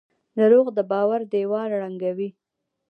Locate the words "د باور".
0.77-1.21